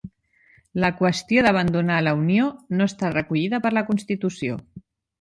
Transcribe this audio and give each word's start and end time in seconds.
La 0.83 0.89
qüestió 1.01 1.43
d'abandonar 1.49 1.99
la 2.07 2.15
Unió 2.23 2.49
no 2.81 2.91
està 2.93 3.15
recollida 3.15 3.63
per 3.67 3.77
la 3.81 3.89
Constitució. 3.93 4.63